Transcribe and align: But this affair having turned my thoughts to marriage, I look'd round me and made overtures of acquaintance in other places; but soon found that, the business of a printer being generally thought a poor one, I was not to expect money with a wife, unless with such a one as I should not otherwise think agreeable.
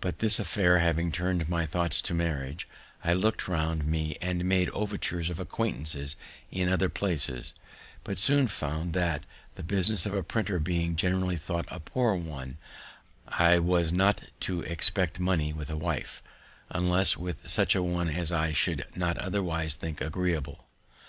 But 0.00 0.20
this 0.20 0.38
affair 0.38 0.78
having 0.78 1.10
turned 1.10 1.48
my 1.48 1.66
thoughts 1.66 2.00
to 2.02 2.14
marriage, 2.14 2.68
I 3.02 3.12
look'd 3.12 3.48
round 3.48 3.84
me 3.88 4.16
and 4.20 4.44
made 4.44 4.70
overtures 4.70 5.30
of 5.30 5.40
acquaintance 5.40 6.14
in 6.52 6.68
other 6.68 6.88
places; 6.88 7.52
but 8.04 8.18
soon 8.18 8.46
found 8.46 8.92
that, 8.92 9.26
the 9.56 9.64
business 9.64 10.06
of 10.06 10.14
a 10.14 10.22
printer 10.22 10.60
being 10.60 10.94
generally 10.94 11.36
thought 11.36 11.64
a 11.72 11.80
poor 11.80 12.14
one, 12.14 12.56
I 13.26 13.58
was 13.58 13.92
not 13.92 14.20
to 14.42 14.60
expect 14.60 15.18
money 15.18 15.52
with 15.52 15.70
a 15.70 15.76
wife, 15.76 16.22
unless 16.70 17.16
with 17.16 17.50
such 17.50 17.74
a 17.74 17.82
one 17.82 18.08
as 18.10 18.30
I 18.30 18.52
should 18.52 18.86
not 18.94 19.18
otherwise 19.18 19.74
think 19.74 20.00
agreeable. 20.00 20.66